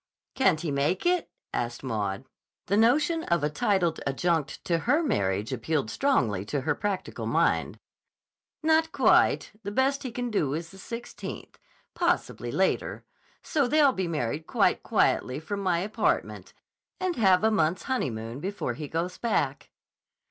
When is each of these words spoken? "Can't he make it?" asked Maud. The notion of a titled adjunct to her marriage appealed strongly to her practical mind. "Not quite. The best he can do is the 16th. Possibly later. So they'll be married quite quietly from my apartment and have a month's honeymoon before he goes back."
"Can't 0.33 0.61
he 0.61 0.71
make 0.71 1.05
it?" 1.05 1.29
asked 1.53 1.83
Maud. 1.83 2.25
The 2.65 2.75
notion 2.75 3.23
of 3.25 3.43
a 3.43 3.51
titled 3.51 3.99
adjunct 4.07 4.65
to 4.65 4.79
her 4.79 5.03
marriage 5.03 5.53
appealed 5.53 5.91
strongly 5.91 6.43
to 6.45 6.61
her 6.61 6.73
practical 6.73 7.27
mind. 7.27 7.77
"Not 8.63 8.91
quite. 8.91 9.51
The 9.61 9.69
best 9.69 10.01
he 10.01 10.09
can 10.11 10.31
do 10.31 10.55
is 10.55 10.71
the 10.71 10.77
16th. 10.79 11.53
Possibly 11.93 12.51
later. 12.51 13.05
So 13.43 13.67
they'll 13.67 13.93
be 13.93 14.07
married 14.07 14.47
quite 14.47 14.81
quietly 14.81 15.39
from 15.39 15.59
my 15.59 15.77
apartment 15.77 16.55
and 16.99 17.15
have 17.17 17.43
a 17.43 17.51
month's 17.51 17.83
honeymoon 17.83 18.39
before 18.39 18.73
he 18.73 18.87
goes 18.87 19.19
back." 19.19 19.69